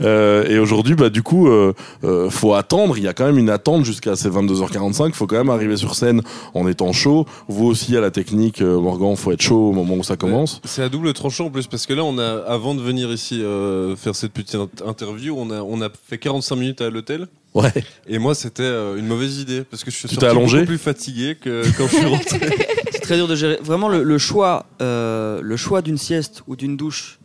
[0.00, 2.96] Euh, et aujourd'hui, bah, du coup, euh, euh, faut attendre.
[2.98, 5.12] Il y a quand même une attente jusqu'à ces 22h45.
[5.12, 6.22] Faut quand même arriver sur scène
[6.54, 7.26] en étant chaud.
[7.48, 10.60] Vous aussi, à la technique, euh, Morgan, faut être chaud au moment où ça commence.
[10.64, 13.42] C'est à double tranchant en plus parce que là, on a, avant de venir ici
[13.42, 17.28] euh, faire cette petite int- interview, on a, on a fait 45 minutes à l'hôtel.
[17.54, 17.72] Ouais.
[18.08, 20.78] Et moi, c'était euh, une mauvaise idée parce que je suis sorti allongé beaucoup plus
[20.78, 22.40] fatigué que quand je suis rentré.
[22.90, 23.58] c'est très dur de gérer.
[23.62, 27.20] Vraiment, le, le choix, euh, le choix d'une sieste ou d'une douche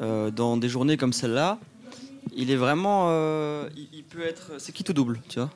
[0.00, 1.58] euh, dans des journées comme celle-là,
[2.34, 3.08] il est vraiment.
[3.10, 4.52] euh, il, il peut être.
[4.58, 5.50] C'est qui tout double, tu vois?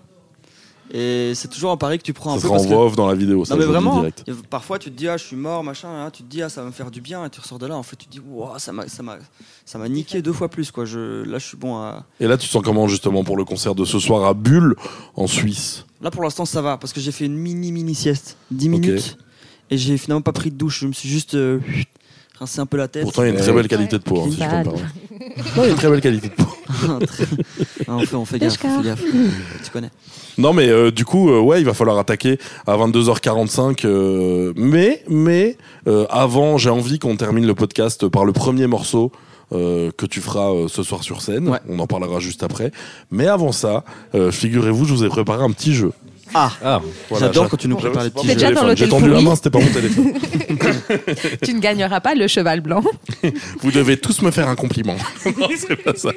[0.90, 2.48] Et c'est toujours un pari que tu prends un Ça peu.
[2.48, 3.44] sera en parce que- dans la vidéo.
[3.44, 4.04] Ça, non mais vraiment,
[4.50, 6.60] parfois tu te dis ah je suis mort machin, hein, tu te dis ah ça
[6.62, 8.20] va me faire du bien et tu ressors de là en fait tu te dis
[8.20, 9.02] wow, ça m'a ça
[9.64, 10.84] ça m'a niqué deux fois plus quoi.
[10.84, 13.44] Je là je suis bon à Et là, tu te sens comment justement pour le
[13.44, 14.74] concert de ce soir à Bulle
[15.14, 15.86] en Suisse?
[16.02, 19.16] Là pour l'instant ça va parce que j'ai fait une mini mini sieste 10 minutes
[19.70, 21.58] et j'ai finalement pas pris de douche, je me suis juste euh,
[22.42, 23.02] rincé un peu la tête.
[23.04, 24.50] Pourtant, il y a une très belle qualité de peau, hein, si je peux me
[24.50, 24.64] Bad.
[24.64, 25.56] permettre.
[25.56, 26.44] Non, il y a une très belle qualité de peau.
[27.88, 29.02] Ah, on fait on fait gaffe, on fait gaffe.
[29.64, 29.90] tu connais.
[30.38, 33.84] Non, mais euh, du coup, euh, ouais, il va falloir attaquer à 22h45.
[33.84, 39.12] euh, mais, mais euh, avant, j'ai envie qu'on termine le podcast par le premier morceau.
[39.52, 41.58] euh, que tu feras euh, ce soir sur scène, Ouais.
[41.68, 42.72] on en parlera juste après.
[43.10, 45.92] Mais avant ça, euh, figurez-vous, je vous ai préparé un petit jeu.
[46.34, 49.20] Ah, Ah, Voilà, j'adore j'a- quand tu nous prépares les petits l'hôtel J'ai tendu la
[49.20, 50.12] main, c'était pas mon téléphone.
[51.42, 52.82] tu ne gagneras pas le cheval blanc.
[53.60, 54.96] Vous devez tous me faire un compliment.
[55.38, 56.10] non, c'est pas ça.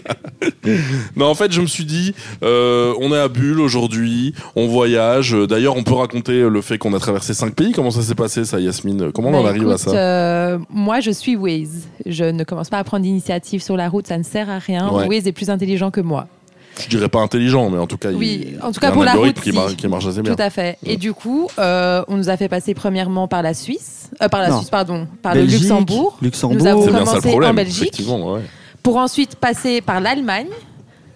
[1.15, 5.31] non, en fait, je me suis dit, euh, on est à Bulle aujourd'hui, on voyage.
[5.33, 7.71] D'ailleurs, on peut raconter le fait qu'on a traversé cinq pays.
[7.71, 9.11] Comment ça s'est passé, ça, Yasmine?
[9.11, 9.91] Comment on en Bah, arrive à ça?
[9.91, 11.87] euh, Moi, je suis Waze.
[12.05, 14.89] Je ne commence pas à prendre d'initiative sur la route, ça ne sert à rien.
[14.91, 15.07] Ouais.
[15.07, 16.27] Waze est plus intelligent que moi.
[16.79, 18.87] Je dirais pas intelligent, mais en tout cas, il- Oui, en il y tout cas
[18.87, 19.55] a un pour la route, qui, si.
[19.55, 20.35] mar- qui marche assez bien.
[20.35, 20.77] Tout à fait.
[20.85, 24.41] Et du coup, euh, on nous a fait passer premièrement par la Suisse, euh, par
[24.41, 24.57] la Non.
[24.57, 26.57] Suisse, pardon, par Belgique, le Luxembourg, Luxembourg.
[26.57, 28.01] Nous avons commencé problème, en Belgique.
[28.07, 28.41] ouais.
[28.83, 30.47] pour ensuite passer par l'Allemagne,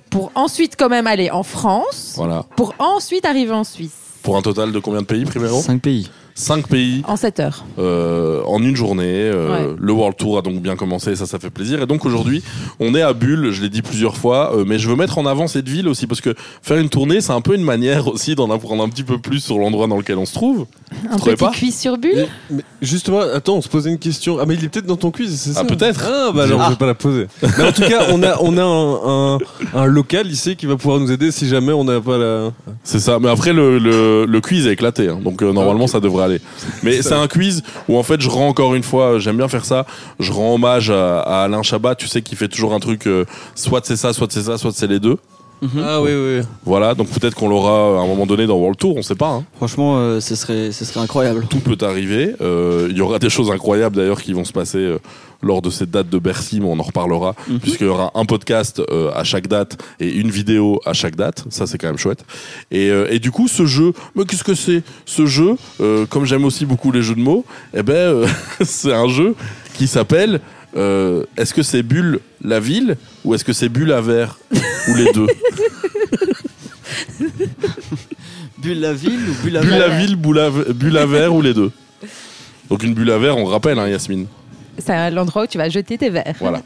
[0.10, 2.46] pour ensuite quand même aller en France, Voilà.
[2.56, 3.92] pour ensuite arriver en Suisse
[4.24, 6.10] Pour un total de combien de pays, Primero 5 pays.
[6.40, 7.66] Cinq pays en 7 heures.
[7.80, 9.04] euh, en une journée.
[9.08, 9.76] Euh, Ouais.
[9.78, 11.82] Le World Tour a donc bien commencé, ça, ça fait plaisir.
[11.82, 12.42] Et donc aujourd'hui,
[12.80, 15.26] on est à Bulle, je l'ai dit plusieurs fois, euh, mais je veux mettre en
[15.26, 18.36] avant cette ville aussi parce que faire une tournée, c'est un peu une manière aussi
[18.36, 20.66] d'en apprendre un petit peu plus sur l'endroit dans lequel on se trouve.
[21.12, 22.12] Un petit pas cuisse sur bulle.
[22.16, 24.38] Mais- mais justement, attends, on se posait une question.
[24.40, 26.02] Ah, mais il est peut-être dans ton quiz, c'est ça Ah, peut-être.
[26.08, 26.66] Ah, bah alors Ah.
[26.66, 27.28] je vais pas la poser.
[27.58, 30.78] Mais en tout cas, on a, on a un, un, un local ici qui va
[30.78, 32.52] pouvoir nous aider si jamais on n'a pas la.
[32.84, 33.20] C'est ça.
[33.20, 35.10] Mais après, le, le, le quiz est éclaté.
[35.10, 35.20] hein.
[35.24, 35.90] donc euh, normalement, ok.
[35.90, 36.42] ça devrait aller.
[36.84, 39.48] Mais c'est un quiz où en fait, je rends encore une fois, euh, j'aime bien
[39.48, 39.86] faire ça.
[40.20, 41.96] Je rends hommage à, à Alain Chabat.
[41.96, 44.72] Tu sais, qui fait toujours un truc, euh, soit c'est ça, soit c'est ça, soit
[44.74, 45.18] c'est les deux.
[45.84, 46.42] Ah oui, oui.
[46.64, 46.96] Voilà.
[46.96, 48.96] Donc peut-être qu'on l'aura à un moment donné dans World Tour.
[48.96, 49.28] On sait pas.
[49.28, 49.44] hein.
[49.58, 51.48] Franchement, euh, ce serait ce serait incroyable.
[51.50, 52.34] Tout peut arriver.
[52.40, 55.00] Euh, Il y aura des choses incroyables d'ailleurs qui vont se passer euh,
[55.42, 57.60] lors de cette date de Bercy, mais on en reparlera Mhm.
[57.60, 61.46] puisqu'il y aura un podcast euh, à chaque date et une vidéo à chaque date.
[61.50, 62.26] Ça, c'est quand même chouette.
[62.72, 66.26] Et, euh, et du coup, ce jeu, mais qu'est-ce que c'est Ce jeu, euh, comme
[66.26, 68.28] j'aime aussi beaucoup les jeux de mots, eh ben, euh,
[68.64, 69.34] c'est un jeu
[69.74, 70.42] qui s'appelle.
[70.78, 74.38] euh, est-ce que c'est Bulle la ville ou est-ce que c'est Bulle à verre
[74.90, 75.28] ou les deux
[78.60, 81.34] Bulle la ville ou bulle la Bulle mer la ville, Bulle à, bulle à verre
[81.34, 81.72] ou les deux?
[82.70, 84.28] Donc une bulle à verre, on rappelle, hein, Yasmine.
[84.80, 86.36] C'est l'endroit où tu vas jeter tes verres.
[86.40, 86.62] Voilà.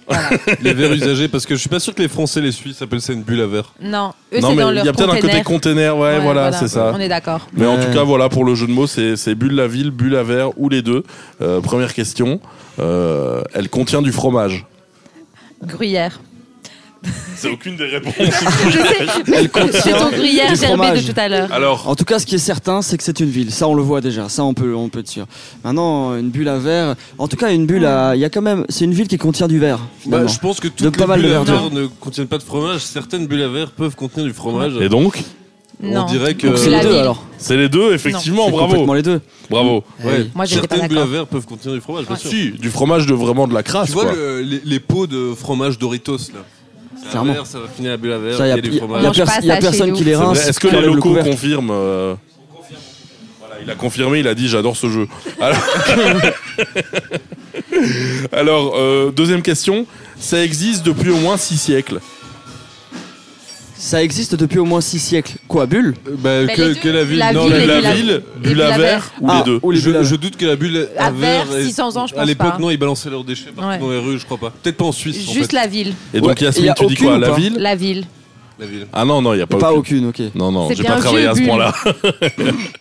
[0.61, 3.01] Les verres usagés, parce que je suis pas sûr que les Français, les Suisses appellent
[3.01, 3.73] ça une bulle à verre.
[3.81, 5.97] Non, eux non, c'est mais dans il y a peut-être un côté container.
[5.97, 6.91] ouais, Ouais, voilà, c'est ça.
[6.95, 7.47] On est d'accord.
[7.53, 9.91] Mais en tout cas, voilà, pour le jeu de mots, c'est c'est bulle la ville,
[9.91, 11.03] bulle à verre ou les deux.
[11.41, 12.39] Euh, première question,
[12.79, 14.65] euh, elle contient du fromage.
[15.63, 16.19] Gruyère.
[17.35, 18.13] C'est aucune des réponses.
[18.17, 21.05] Je sais, Elle contient c'est ton gruyère du gerbé fromage.
[21.05, 21.51] de tout à l'heure.
[21.51, 23.51] Alors, En tout cas, ce qui est certain, c'est que c'est une ville.
[23.51, 24.29] Ça, on le voit déjà.
[24.29, 25.25] Ça, on peut, on peut être sûr.
[25.65, 26.95] Maintenant, une bulle à verre.
[27.17, 28.15] En tout cas, une bulle à.
[28.15, 28.65] Il y a quand même.
[28.69, 29.79] C'est une ville qui contient du verre.
[30.05, 31.69] Bah, je pense que De toutes pas les mal de bulles à verdure.
[31.69, 32.81] verre ne contiennent pas de fromage.
[32.81, 34.73] Certaines bulles à verre peuvent contenir du fromage.
[34.79, 35.21] et donc,
[35.81, 36.03] Non.
[36.03, 36.47] On dirait que.
[36.47, 36.97] Donc c'est les deux ville.
[36.99, 37.25] alors.
[37.37, 38.67] c'est les deux, effectivement, C'est bravo.
[38.67, 39.19] complètement les deux.
[39.49, 39.83] Bravo.
[40.03, 40.11] Ouais.
[40.19, 40.31] Oui.
[40.33, 41.13] Moi, j'étais pas Certaines bulles à d'accord.
[41.13, 42.29] verre peuvent contenir du fromage, bien sûr.
[42.29, 44.13] Si, du fromage de vraiment de la crasse, Tu vois quoi.
[44.13, 46.39] le- les, les pots de fromage Doritos là
[47.11, 47.33] Clairement.
[47.33, 49.21] verre, ça va finir à bulle à verre, Ça, il y a, y a- y
[49.21, 50.47] a pers- y a personne qui les rince.
[50.47, 51.29] Est-ce que les le locaux couvercle.
[51.29, 52.15] confirment euh,
[53.39, 55.07] Voilà, il a confirmé, il a dit j'adore ce jeu.
[55.41, 55.57] Alors,
[58.31, 59.85] Alors, euh, deuxième question,
[60.19, 61.99] ça existe depuis au moins six siècles.
[63.83, 65.33] Ça existe depuis au moins 6 siècles.
[65.49, 66.91] Quoi, bulle Euh, bah, Bah, que, deux.
[66.93, 67.17] la ville.
[67.19, 69.59] La non, ville la- et ville, et bulle à la verre ou Ah, les deux
[69.61, 71.97] ou les bulles je, à- je doute que la bulle à, À verre, est- 600
[71.97, 72.57] ans, je À pense l'époque, pas.
[72.59, 73.79] non, ils balançaient leurs déchets partout Ouais.
[73.79, 74.51] dans les rues, je crois pas.
[74.51, 75.27] Peut-être pas en Suisse.
[75.27, 75.55] en Juste fait.
[75.57, 75.93] la ville.
[76.13, 77.55] Et donc Ouais, et y Yasmine, a tu dis aucune quoi ou La pas ville
[77.59, 78.05] La ville.
[78.59, 78.87] La ville.
[78.93, 80.05] Ah non, non, il n'y a pas, Pas aucune.
[80.07, 80.33] aucune, ok.
[80.35, 81.47] Non, non, C'est j'ai bien pas travaillé vieux, à ce Bulle.
[81.49, 81.73] point-là.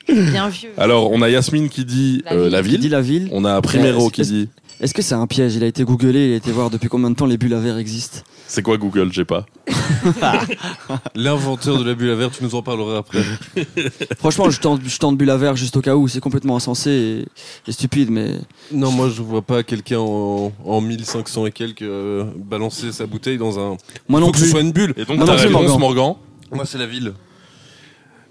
[0.31, 0.71] Bien vieux.
[0.77, 2.53] Alors, on a Yasmine qui dit La euh, ville.
[2.53, 2.91] la Qui dit ville.
[2.91, 4.49] la ville On a Primero Euh, qui dit.
[4.83, 5.55] Est-ce que c'est un piège?
[5.55, 7.61] Il a été googlé, il a été voir depuis combien de temps les bulles à
[7.61, 8.19] verre existent?
[8.49, 9.11] C'est quoi Google?
[9.13, 9.47] J'ai pas.
[11.15, 13.23] L'inventeur de la bulle à verre, tu nous en parleras après.
[14.19, 16.09] Franchement, je tente, je tente bulle à verre juste au cas où.
[16.09, 18.33] C'est complètement insensé et, et stupide, mais
[18.73, 23.39] non, moi je vois pas quelqu'un en, en 1500 et quelques euh, balancer sa bouteille
[23.39, 23.77] dans un.
[24.09, 24.51] moi Faut non que ce plus.
[24.51, 24.95] soit une bulle.
[24.97, 25.79] Et donc, Moi non plus, réponse, Morgan.
[25.79, 26.15] Morgan?
[26.53, 27.13] Moi c'est la ville.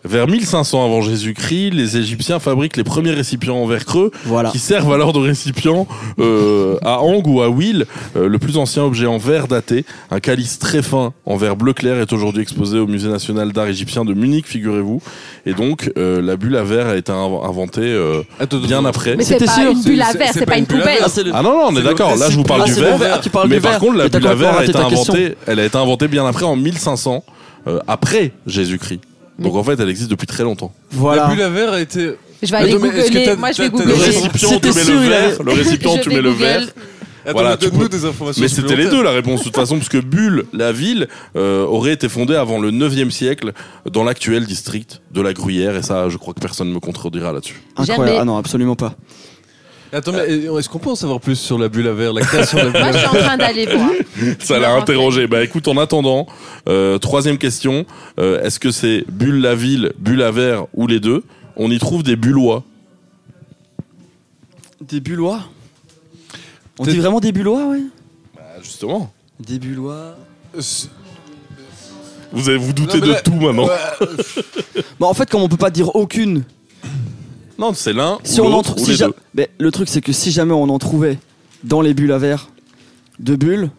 [0.04, 4.50] Vers 1500 avant Jésus-Christ, les Égyptiens fabriquent les premiers récipients en verre creux Voilà.
[4.50, 5.86] qui servent alors de récipient
[6.20, 7.86] euh, à Ang ou à Will.
[8.16, 11.74] Euh, le plus ancien objet en verre daté, un calice très fin en verre bleu
[11.74, 15.02] clair, est aujourd'hui exposé au Musée national d'art égyptien de Munich, figurez-vous.
[15.46, 18.88] Et donc, euh, la bulle à verre a été inv- inventée euh, Attends, bien attends.
[18.88, 19.16] après.
[19.16, 19.72] Mais c'est C'était pas sûr.
[19.72, 20.98] une bulle à verre, c'est pas pas une poubelle.
[21.04, 22.16] Ah, le- Ah non, non, on est d'accord.
[22.16, 22.98] Là, je vous parle Ah, du verre.
[22.98, 23.22] verre.
[23.22, 23.80] Tu parles Mais du par verre.
[23.80, 26.56] contre, la bulle à verre a été inventée, elle a été inventée bien après, en
[26.56, 27.24] 1500,
[27.68, 29.02] euh, après Jésus-Christ.
[29.39, 30.72] Donc en fait, elle existe depuis très longtemps.
[30.91, 31.24] Voilà.
[31.24, 32.12] La bulle à verre a été.
[32.44, 33.36] Je vais aller mais googler.
[33.36, 33.94] Moi, je vais t'as- Le googler.
[34.06, 35.44] récipient, tu mets le verre.
[35.44, 36.67] Le récipient, tu mets le verre.
[37.24, 38.41] Attends, Voilà, mais peux- des informations.
[38.41, 41.63] Mais c'était les deux la réponse de toute façon, parce que Bulle, la ville, euh,
[41.65, 43.54] aurait été fondée avant le 9e siècle
[43.91, 47.32] dans l'actuel district de la Gruyère, et ça, je crois que personne ne me contredira
[47.32, 47.62] là-dessus.
[47.78, 48.08] Incroyable.
[48.08, 48.20] Jamais.
[48.20, 48.96] Ah non, absolument pas.
[49.93, 50.25] Attends, mais
[50.60, 52.69] est-ce qu'on peut en savoir plus sur la bulle à verre, la création de la
[52.71, 53.89] bulle Moi, à je suis verre en train d'aller voir.
[54.39, 55.27] Ça l'a interrogé.
[55.27, 56.27] Bah écoute, en attendant,
[56.69, 57.86] euh, troisième question,
[58.19, 61.23] euh, est-ce que c'est Bulle la ville, Bulle à verre ou les deux?
[61.58, 62.63] On y trouve des Bullois.
[64.82, 65.41] Des bullois?
[66.80, 67.82] On dit vraiment des bullois, ouais?
[68.36, 69.13] Bah justement.
[69.39, 70.15] Des bullois.
[72.32, 73.67] Vous avez vous doutez Non, mais de là- tout maintenant.
[74.99, 76.43] Bon, en fait, comme on peut pas dire aucune,
[77.62, 79.13] Non, c'est l'un si ou on en l'autre trou- ou si les ja- deux.
[79.36, 81.19] Mais le truc, c'est que si jamais on en trouvait
[81.63, 82.50] dans les bulles à verre
[83.19, 83.69] de bulles,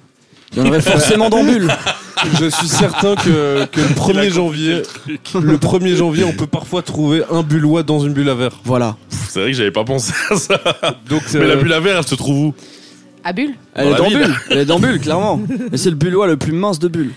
[0.53, 1.69] il y en aurait forcément dans bulles.
[2.41, 4.83] Je suis certain que, que le 1er janvier,
[5.41, 8.61] le 1er janvier, on peut parfois trouver un bullois dans une bulle à verre.
[8.65, 8.97] Voilà.
[9.09, 10.61] C'est vrai que j'avais pas pensé à ça.
[11.09, 12.55] Donc, Mais la bulle à verre, elle se trouve où?
[13.25, 14.19] À bulle Elle Dans est dans ville.
[14.19, 14.35] bulles.
[14.51, 15.41] Elle est dans bulles, clairement.
[15.73, 17.13] Et c'est le bullois le plus mince de bulles.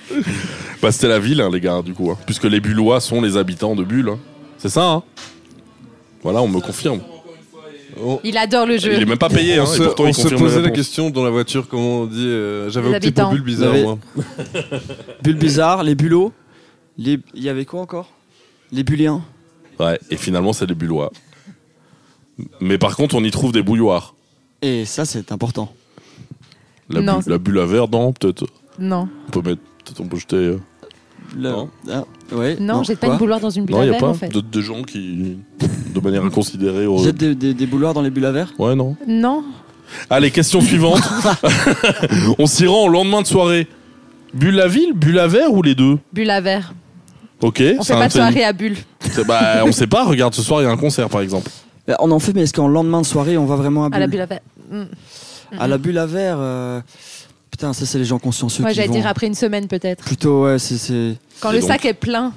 [0.82, 2.10] Bah c'était la ville, hein, les gars, du coup.
[2.10, 2.18] hein.
[2.26, 4.10] Puisque les Bullois sont les habitants de Bulle.
[4.10, 4.20] hein.
[4.58, 5.04] C'est ça, hein?
[6.26, 7.02] Voilà, on me confirme.
[8.04, 8.94] on, Il adore le jeu.
[8.96, 10.56] Il est même pas payé, hein, on se, et pourtant on il se confirme posait
[10.56, 10.76] la réponse.
[10.76, 12.26] question dans la voiture, comment on dit.
[12.26, 13.32] euh, J'avais Les opté pour habitants.
[13.36, 13.98] bulle bizarre, Vous avez- moi.
[15.24, 16.34] Bulles bizarres, les bullots.
[16.98, 17.20] Les...
[17.36, 18.10] Il y avait quoi encore?
[18.72, 19.22] Les bulliens.
[19.80, 21.12] Ouais, et finalement, c'est les Bullois.
[22.60, 24.16] Mais par contre, on y trouve des bouilloires.
[24.64, 25.72] Et ça, c'est important.
[26.90, 27.20] La, Non.
[27.20, 28.46] bu- la bulle à verre, non, peut-être?
[28.80, 29.08] Non.
[29.28, 29.62] On peut mettre.
[29.84, 30.36] Peut-être on peut jeter.
[30.38, 30.58] euh,
[31.36, 31.70] Le- Non.
[31.92, 33.14] Ah, ouais, Non, jette pas quoi?
[33.16, 34.30] une bouloire dans une bulle Non, à il y a verre, pas en fait.
[34.30, 35.38] de, de gens qui.
[35.96, 36.86] De manière inconsidérée.
[36.86, 38.54] auraient- Jette des, des, des bouloirs dans les bulles à verre?
[38.60, 38.96] Ouais, non.
[39.08, 39.44] Non.
[40.10, 41.02] Allez, question suivante.
[42.40, 43.68] on s'y rend au lendemain de soirée.
[44.34, 45.98] Bulle à ville, bulle à verre ou les deux?
[46.12, 46.74] Bulle à verre.
[47.42, 47.62] Ok.
[47.80, 48.78] On fait pas de soirée à bulle.
[49.28, 50.04] Bah, on sait pas.
[50.06, 51.50] Regarde, ce soir, il y a un concert, par exemple.
[51.88, 54.00] Bah, On en fait, mais est-ce qu'en lendemain de soirée, on va vraiment à, À
[54.00, 54.12] la bulle?
[54.12, 54.40] bulle à verre.
[54.72, 54.84] Mm.
[55.60, 56.82] À la bulle à verre euh,
[57.52, 60.04] Putain, ça, c'est les gens consciencieux Moi, j'allais dire après une semaine, peut-être.
[60.04, 60.78] Plutôt, ouais, c'est.
[60.78, 62.34] c'est- Quand Et le donc sac est plein,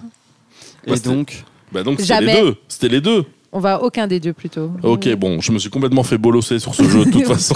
[0.87, 2.35] Et Bah, donc Bah, donc, c'était Jamais.
[2.35, 2.57] les deux.
[2.69, 3.25] C'était les deux.
[3.53, 4.71] On va à aucun des deux, plutôt.
[4.83, 7.55] Ok, bon, je me suis complètement fait bolosser sur ce jeu de toute façon.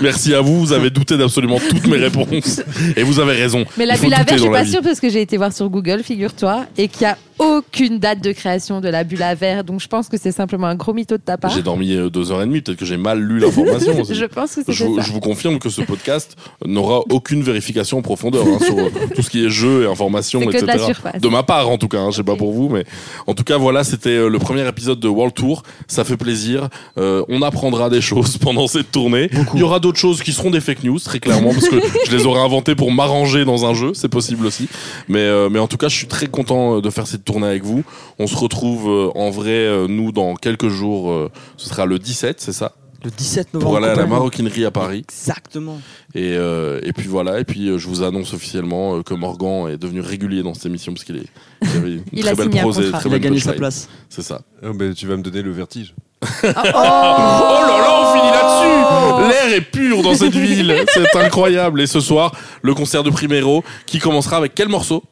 [0.00, 2.62] Merci à vous, vous avez douté d'absolument toutes mes réponses.
[2.96, 3.64] Et vous avez raison.
[3.76, 5.68] Mais la bulle à verre, je suis pas sûre parce que j'ai été voir sur
[5.68, 9.64] Google, figure-toi, et qu'il n'y a aucune date de création de la bulle à verre.
[9.64, 11.50] Donc je pense que c'est simplement un gros mytho de ta part.
[11.50, 14.14] J'ai dormi euh, deux heures et demie, peut-être que j'ai mal lu l'information aussi.
[14.14, 15.02] Je pense que Je vous, ça.
[15.02, 19.22] je vous confirme que ce podcast n'aura aucune vérification en profondeur hein, sur euh, tout
[19.22, 20.72] ce qui est jeu et information, C'est que de etc.
[20.78, 21.20] la surface.
[21.20, 22.84] De ma part, en tout cas, hein, je sais pas pour vous, mais
[23.26, 25.62] en tout cas, voilà, c'était euh, le premier épisode de World Tour.
[25.86, 26.68] Ça fait plaisir.
[26.98, 29.28] Euh, on apprendra des choses pendant cette tournée.
[29.54, 31.76] Il y aura d'autres choses qui seront des fake news, très clairement, parce que
[32.06, 34.68] je les aurais inventées pour m'arranger dans un jeu, c'est possible aussi.
[35.08, 37.64] Mais, euh, mais en tout cas, je suis très content de faire cette tournée avec
[37.64, 37.82] vous.
[38.18, 41.10] On se retrouve euh, en vrai, euh, nous, dans quelques jours.
[41.10, 42.72] euh, ce sera le 17, c'est ça?
[43.04, 43.70] Le 17 novembre.
[43.70, 45.04] Pour aller à la maroquinerie à Paris.
[45.10, 45.78] Exactement.
[46.14, 49.68] Et, euh, et puis voilà, et puis euh, je vous annonce officiellement euh, que Morgan
[49.68, 51.26] est devenu régulier dans cette émission parce qu'il est,
[51.62, 53.00] il avait une Il très a belle prose et contrat.
[53.00, 53.90] très Il a gagné sa place.
[54.08, 54.40] C'est ça.
[54.62, 55.94] Ah, bah, tu vas me donner le vertige.
[56.42, 61.80] Oh là là, on finit là-dessus L'air est pur dans cette ville, c'est incroyable.
[61.82, 65.02] Et ce soir, le concert de Primero qui commencera avec quel morceau?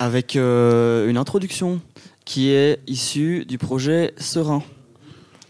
[0.00, 1.80] Avec euh, une introduction
[2.24, 4.62] qui est issue du projet Serein.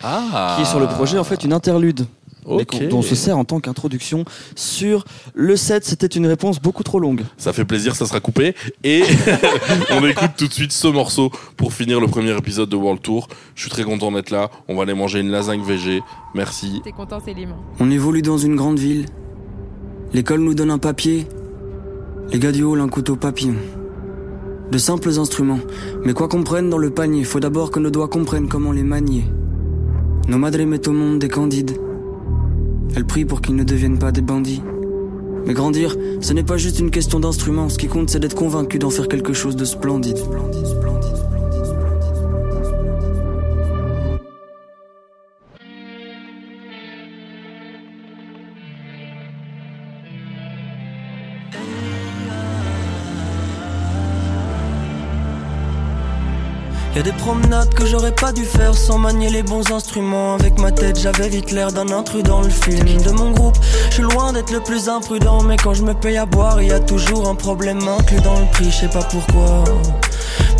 [0.03, 2.07] Ah Qui est sur le projet, en fait, une interlude.
[2.47, 2.67] mais Ok.
[2.67, 4.25] qu'on- dont on se sert en tant qu'introduction
[4.57, 5.85] sur le set.
[5.85, 7.23] C'était une réponse beaucoup trop longue.
[7.37, 8.55] Ça fait plaisir, ça sera coupé.
[8.83, 9.03] Et
[9.91, 13.29] on écoute tout de suite ce morceau pour finir le premier épisode de World Tour.
[13.55, 14.51] Je suis très content d'être là.
[14.69, 16.01] On va aller manger une lasagne VG.
[16.35, 16.81] Merci.
[16.83, 19.07] T'es content, Célim On évolue dans une grande ville.
[20.13, 21.29] L'école nous donne un papier.
[22.33, 23.55] Les gars du hall un couteau papillon.
[24.71, 25.59] De simples instruments,
[26.05, 28.85] mais quoi qu'on prenne dans le panier, faut d'abord que nos doigts comprennent comment les
[28.85, 29.25] manier.
[30.29, 31.73] Nos madres mettent au monde des candides.
[32.95, 34.63] Elles prient pour qu'ils ne deviennent pas des bandits.
[35.45, 38.79] Mais grandir, ce n'est pas juste une question d'instrument, ce qui compte c'est d'être convaincu
[38.79, 40.19] d'en faire quelque chose de splendide.
[57.05, 60.35] Des promenades que j'aurais pas dû faire sans manier les bons instruments.
[60.35, 63.01] Avec ma tête, j'avais vite l'air d'un intrus dans le film.
[63.03, 63.57] De mon groupe,
[63.89, 65.43] je suis loin d'être le plus imprudent.
[65.43, 68.45] Mais quand je me paye à boire, y a toujours un problème inclus dans le
[68.53, 69.65] prix, je sais pas pourquoi.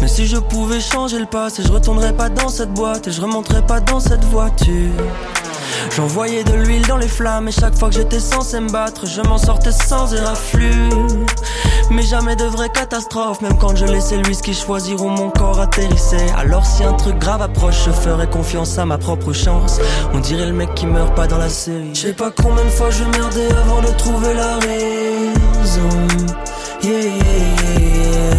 [0.01, 3.21] Mais si je pouvais changer le passé, je retournerais pas dans cette boîte et je
[3.21, 4.95] remonterais pas dans cette voiture.
[5.97, 9.21] J'envoyais de l'huile dans les flammes et chaque fois que j'étais censé me battre, je
[9.23, 11.07] m'en sortais sans éraflure.
[11.91, 15.59] Mais jamais de vraie catastrophe, même quand je laissais le whisky choisir où mon corps
[15.59, 16.31] atterrissait.
[16.37, 19.81] Alors si un truc grave approche, je ferais confiance à ma propre chance.
[20.15, 21.91] On dirait le mec qui meurt pas dans la série.
[21.95, 25.89] Je sais pas combien de fois je merdais avant de trouver la raison.
[26.83, 28.37] Yeah, yeah, yeah.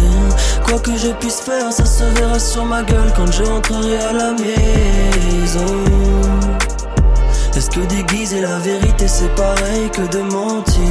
[0.64, 4.12] Quoi que je puisse faire, ça se verra sur ma gueule quand je rentrerai à
[4.12, 5.66] la maison.
[7.54, 10.82] Est-ce que déguiser la vérité c'est pareil que de mentir?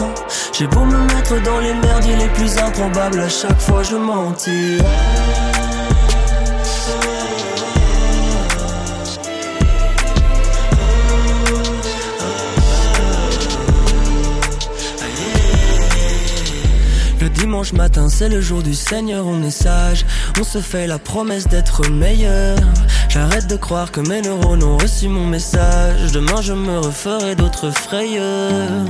[0.00, 0.14] Hein
[0.52, 4.78] J'ai beau me mettre dans les merdiers les plus improbables, à chaque fois je mentis.
[17.20, 20.06] Le dimanche matin, c'est le jour du Seigneur, on est sage.
[20.38, 22.56] On se fait la promesse d'être meilleur.
[23.10, 26.12] J'arrête de croire que mes neurones ont reçu mon message.
[26.12, 28.86] Demain, je me referai d'autres frayeurs.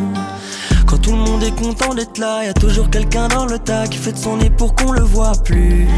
[0.87, 3.87] Quand tout le monde est content d'être là, y a toujours quelqu'un dans le tas
[3.87, 5.89] qui fait de son nez pour qu'on le voit plus.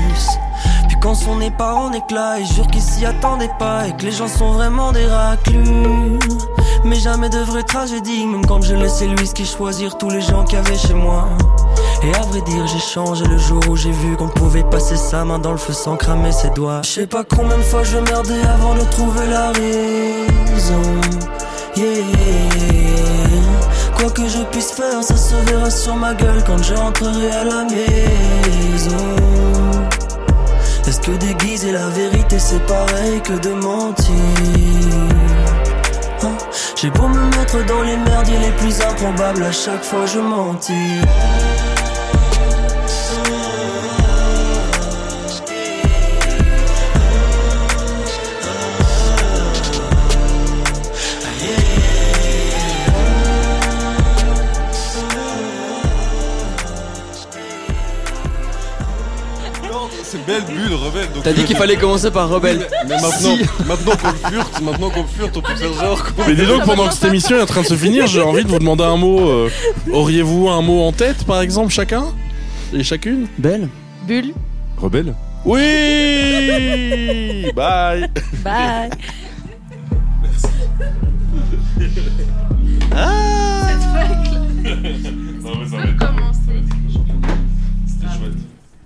[0.87, 4.05] Puis quand son nez part en éclat, il jure qu'il s'y attendait pas et que
[4.05, 6.21] les gens sont vraiment des raclus.
[6.85, 10.45] Mais jamais de vraie tragédie, même quand je laissais le whisky choisir tous les gens
[10.45, 11.29] qu'il y avait chez moi.
[12.05, 15.25] Et à vrai dire, j'ai changé le jour où j'ai vu qu'on pouvait passer sa
[15.25, 16.83] main dans le feu sans cramer ses doigts.
[16.85, 20.83] Je sais pas combien de fois je merdais avant de trouver la raison.
[21.77, 21.87] Yeah.
[23.97, 27.45] Quoi que je puisse faire, ça se verra sur ma gueule quand je rentrerai à
[27.45, 28.97] la maison.
[30.87, 34.15] Est-ce que déguiser la vérité c'est pareil que de mentir?
[36.25, 36.37] Hein?
[36.75, 41.01] J'ai beau me mettre dans les merdiers les plus improbables, à chaque fois je mentis.
[60.71, 61.09] Rebelle.
[61.23, 62.67] T'as dit qu'il fallait commencer par rebelle.
[62.89, 66.03] Mais maintenant, maintenant qu'on le furte, maintenant qu'on le furte, on peut faire genre.
[66.15, 68.23] qu'on- Mais dis donc, pendant que cette émission est en train de se finir, j'ai
[68.23, 69.29] envie de vous demander un mot.
[69.29, 69.51] euh,
[69.93, 72.05] Auriez-vous un mot en tête, par exemple, chacun
[72.73, 73.27] Et chacune?
[73.39, 73.69] Belle.
[74.07, 74.33] Bulle.
[74.79, 75.61] Rebelle Oui
[77.55, 78.09] Bye
[78.45, 78.91] Bye.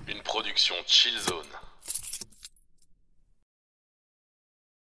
[0.08, 1.55] Une production Chill Zone.